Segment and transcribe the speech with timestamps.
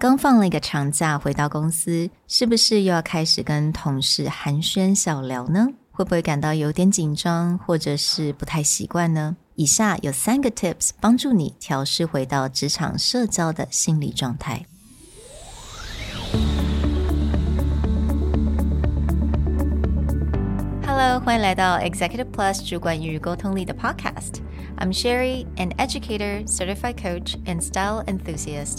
[0.00, 5.68] 刚放了一个长假，回到公司，是不是又要开始跟同事寒暄小聊呢？
[5.90, 9.36] 会不会感到有点紧张，或者是不太习惯呢？
[9.56, 14.64] 以下有三个 tips 帮助你调试回到职场社交的心理状态。
[20.86, 24.36] Hello，欢迎来到 Executive Plus 主管与沟通力的 Podcast。
[24.78, 28.78] I'm Sherry，an educator, certified coach, and style enthusiast.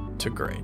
[0.21, 0.61] to great.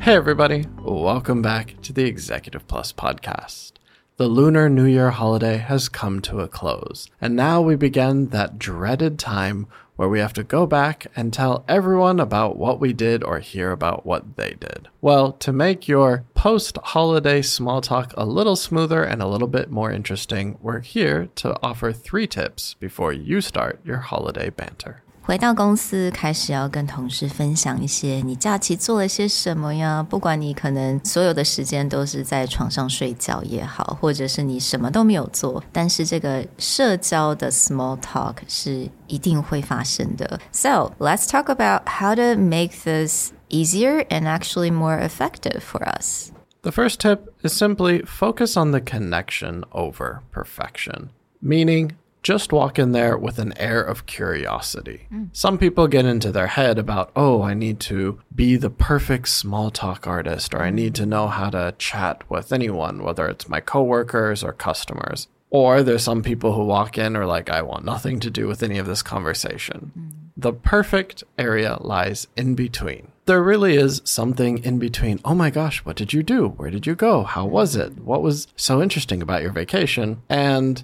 [0.00, 3.72] Hey, everybody, welcome back to the Executive Plus podcast.
[4.16, 8.56] The Lunar New Year holiday has come to a close, and now we begin that
[8.56, 13.22] dreaded time where we have to go back and tell everyone about what we did
[13.22, 14.88] or hear about what they did.
[15.00, 19.70] Well, to make your post holiday small talk a little smoother and a little bit
[19.70, 25.02] more interesting, we're here to offer three tips before you start your holiday banter.
[25.23, 30.01] 回到公司，开始要跟同事分享一些你假期做了些什么呀？
[30.01, 40.39] 不管你可能所有的时间都是在床上睡觉也好，或者是你什么都没有做，但是这个社交的 small talk 是一定会发生的。
[40.51, 46.31] So let's talk about how to make this easier and actually more effective for us.
[46.63, 51.91] The first tip is simply focus on the connection over perfection, meaning
[52.24, 55.06] just walk in there with an air of curiosity.
[55.12, 55.28] Mm.
[55.32, 59.70] Some people get into their head about, oh, I need to be the perfect small
[59.70, 63.60] talk artist, or I need to know how to chat with anyone, whether it's my
[63.60, 65.28] coworkers or customers.
[65.50, 68.62] Or there's some people who walk in or like, I want nothing to do with
[68.62, 69.92] any of this conversation.
[69.96, 70.10] Mm.
[70.36, 73.12] The perfect area lies in between.
[73.26, 75.20] There really is something in between.
[75.24, 76.48] Oh my gosh, what did you do?
[76.48, 77.22] Where did you go?
[77.22, 77.98] How was it?
[77.98, 80.22] What was so interesting about your vacation?
[80.28, 80.82] And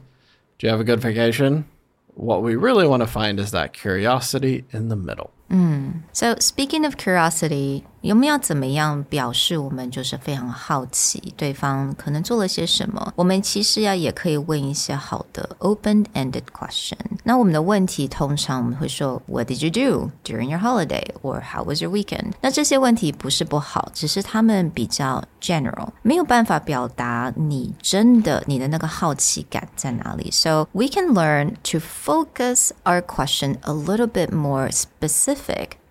[0.60, 1.64] do you have a good vacation?
[2.08, 5.32] What we really want to find is that curiosity in the middle.
[5.49, 6.01] Mm.
[6.11, 13.13] So, speaking of curiosity, 有没有怎么样表示我们就是非常好奇对方可能做了些什么？
[13.15, 16.97] 我们其实呀也可以问一些好的 open-ended question。
[17.23, 21.05] 那我们的问题通常我们会说 What did you do during your holiday?
[21.21, 22.33] or How was your weekend?
[22.41, 30.29] 那这些问题不是不好，只是他们比较 general，没有办法表达你真的你的那个好奇感在哪里。
[30.31, 35.35] So we can learn to focus our question a little bit more specific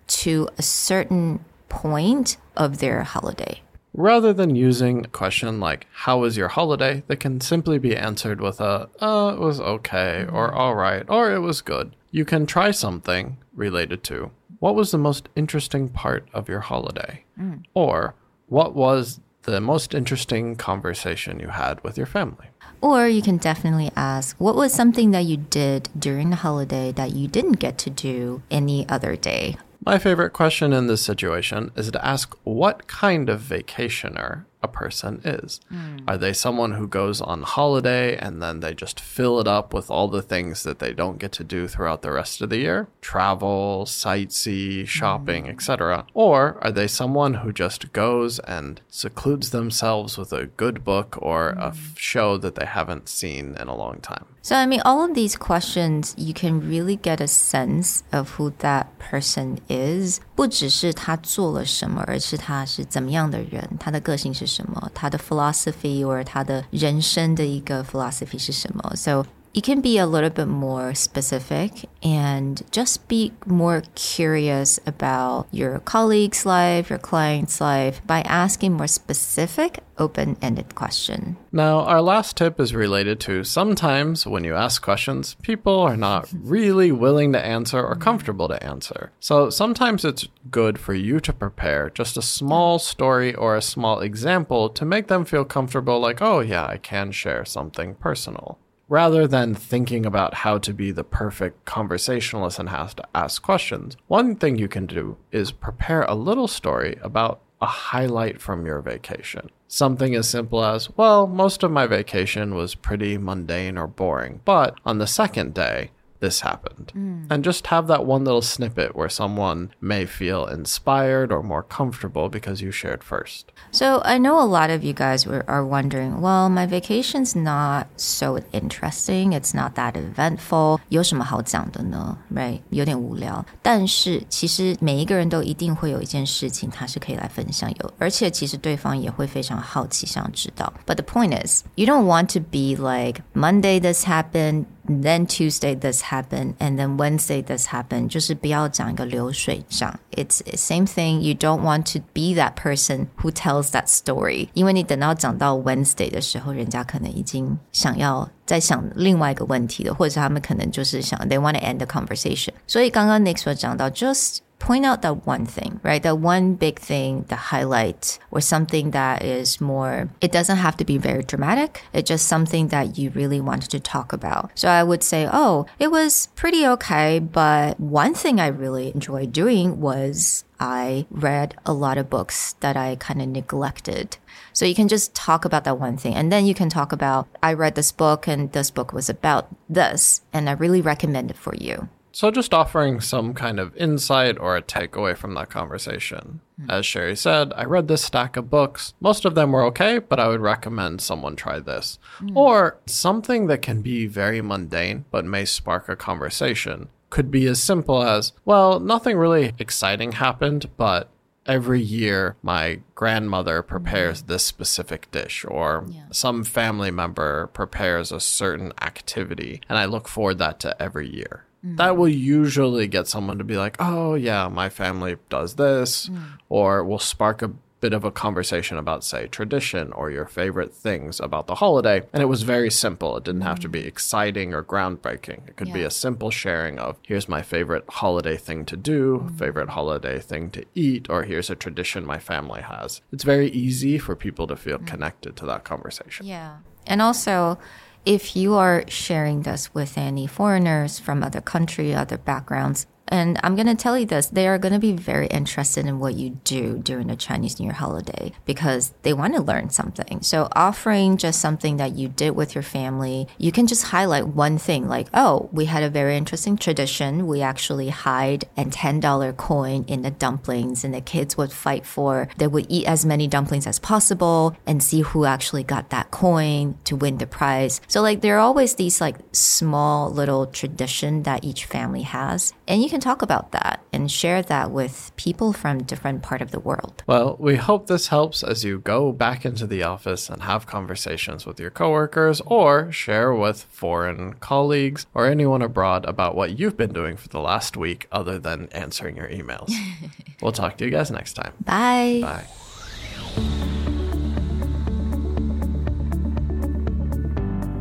[0.08, 3.60] to a certain point of their holiday.
[3.92, 7.02] Rather than using a question like, How was your holiday?
[7.08, 11.32] that can simply be answered with a, Uh, it was okay, or all right, or
[11.32, 11.94] it was good.
[12.10, 17.24] You can try something related to, What was the most interesting part of your holiday?
[17.38, 17.64] Mm.
[17.74, 18.14] Or,
[18.46, 22.48] What was the most interesting conversation you had with your family?
[22.80, 27.12] Or you can definitely ask, what was something that you did during the holiday that
[27.12, 29.56] you didn't get to do any other day?
[29.84, 35.21] My favorite question in this situation is to ask what kind of vacationer a person
[35.23, 35.59] is.
[35.71, 36.03] Mm.
[36.07, 39.91] Are they someone who goes on holiday and then they just fill it up with
[39.91, 42.87] all the things that they don't get to do throughout the rest of the year?
[42.99, 45.49] Travel, sightsee, shopping, mm.
[45.51, 46.05] etc.
[46.15, 51.53] Or are they someone who just goes and secludes themselves with a good book or
[51.53, 51.61] mm.
[51.61, 54.25] a show that they haven't seen in a long time?
[54.41, 58.51] So, I mean, all of these questions, you can really get a sense of who
[58.59, 60.19] that person is.
[60.35, 68.93] 不只是他做了什么，而是他是怎么样的人，他的个性是 什么，他的 philosophy 或者他的人生的一个 philosophy 是什么。
[68.95, 75.80] So you can be a little bit more specific and just be more curious about your
[75.80, 81.36] colleague's life, your client's life by asking more specific, open ended questions.
[81.50, 86.28] Now, our last tip is related to sometimes when you ask questions, people are not
[86.32, 89.10] really willing to answer or comfortable to answer.
[89.18, 94.00] So sometimes it's good for you to prepare just a small story or a small
[94.00, 98.58] example to make them feel comfortable, like, oh, yeah, I can share something personal
[98.90, 103.96] rather than thinking about how to be the perfect conversationalist and how to ask questions,
[104.08, 108.80] one thing you can do is prepare a little story about a highlight from your
[108.80, 109.48] vacation.
[109.68, 114.74] Something as simple as, well, most of my vacation was pretty mundane or boring, but
[114.84, 116.93] on the second day, this happened.
[116.95, 117.27] Mm.
[117.29, 122.29] And just have that one little snippet where someone may feel inspired or more comfortable
[122.29, 123.51] because you shared first.
[123.71, 127.87] So I know a lot of you guys were, are wondering, well, my vacation's not
[127.97, 129.33] so interesting.
[129.33, 130.79] It's not that eventful.
[130.87, 132.17] 有什么好讲的呢?
[132.33, 132.61] Right?
[132.69, 133.45] 有点无聊。
[133.61, 140.73] 但是其实每一个人都一定会有一件事情他是可以来分享有，而且其实对方也会非常好奇想知道。
[140.87, 146.03] But the point is, you don't want to be like Monday this happened then Tuesday this
[146.03, 148.09] happened, and then Wednesday this happened.
[148.09, 149.99] 就是不要讲一个流水账.
[150.11, 151.19] It's same thing.
[151.21, 154.49] You don't want to be that person who tells that story.
[154.53, 162.49] 因为你等到讲到 Wednesday 的时候，人家可能已经想要在想另外一个问题了，或者他们可能就是想 they want to end the conversation.
[162.67, 166.02] 所以刚刚 Nick 所讲到，just point out that one thing, right?
[166.02, 170.84] That one big thing, the highlight, or something that is more, it doesn't have to
[170.84, 171.82] be very dramatic.
[171.92, 174.52] It's just something that you really wanted to talk about.
[174.54, 179.32] So I would say, oh, it was pretty okay, but one thing I really enjoyed
[179.32, 184.18] doing was I read a lot of books that I kind of neglected.
[184.52, 186.14] So you can just talk about that one thing.
[186.14, 189.48] And then you can talk about, I read this book and this book was about
[189.70, 191.88] this, and I really recommend it for you.
[192.12, 196.40] So, just offering some kind of insight or a takeaway from that conversation.
[196.60, 196.70] Mm.
[196.70, 198.94] As Sherry said, I read this stack of books.
[199.00, 201.98] Most of them were okay, but I would recommend someone try this.
[202.20, 202.36] Mm.
[202.36, 207.60] Or something that can be very mundane but may spark a conversation could be as
[207.60, 211.10] simple as well, nothing really exciting happened, but
[211.46, 216.02] every year my grandmother prepares this specific dish or yeah.
[216.10, 221.44] some family member prepares a certain activity and i look forward that to every year
[221.64, 221.76] Mm.
[221.76, 226.22] That will usually get someone to be like, oh, yeah, my family does this, mm.
[226.48, 231.18] or will spark a bit of a conversation about, say, tradition or your favorite things
[231.18, 232.02] about the holiday.
[232.12, 233.16] And it was very simple.
[233.16, 233.86] It didn't have to be mm.
[233.86, 235.48] exciting or groundbreaking.
[235.48, 235.74] It could yeah.
[235.74, 239.38] be a simple sharing of, here's my favorite holiday thing to do, mm.
[239.38, 243.00] favorite holiday thing to eat, or here's a tradition my family has.
[243.12, 244.86] It's very easy for people to feel mm.
[244.86, 246.26] connected to that conversation.
[246.26, 246.58] Yeah.
[246.86, 247.58] And also,
[248.06, 253.56] if you are sharing this with any foreigners from other country, other backgrounds, and I'm
[253.56, 256.40] going to tell you this they are going to be very interested in what you
[256.44, 260.22] do during the Chinese New Year holiday because they want to learn something.
[260.22, 264.58] So, offering just something that you did with your family, you can just highlight one
[264.58, 267.26] thing like, oh, we had a very interesting tradition.
[267.26, 272.28] We actually hide a $10 coin in the dumplings, and the kids would fight for,
[272.36, 276.78] they would eat as many dumplings as possible and see who actually got that coin
[276.84, 277.80] to win the prize.
[277.88, 282.52] So, like, there are always these like small little tradition that each family has.
[282.68, 286.50] And you can talk about that and share that with people from different part of
[286.50, 287.02] the world.
[287.06, 291.46] Well, we hope this helps as you go back into the office and have conversations
[291.46, 296.92] with your coworkers or share with foreign colleagues or anyone abroad about what you've been
[296.92, 299.72] doing for the last week other than answering your emails.
[300.42, 301.52] we'll talk to you guys next time.
[301.64, 302.20] Bye.
[302.22, 302.44] Bye.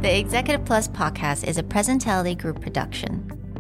[0.02, 3.39] The Executive Plus podcast is a Presentality Group production